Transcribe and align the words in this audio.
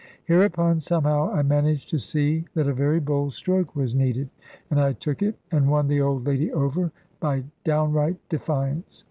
Hereupon, 0.25 0.79
somehow, 0.79 1.29
I 1.29 1.43
managed 1.43 1.89
to 1.91 1.99
see 1.99 2.45
that 2.55 2.67
a 2.67 2.73
very 2.73 2.99
bold 2.99 3.33
stroke 3.33 3.75
was 3.75 3.93
needed. 3.93 4.31
And 4.71 4.79
I 4.79 4.93
took 4.93 5.21
it, 5.21 5.37
and 5.51 5.69
won 5.69 5.87
the 5.87 6.01
old 6.01 6.25
lady 6.25 6.51
over, 6.51 6.91
by 7.19 7.43
downright 7.63 8.17
defiance. 8.27 8.99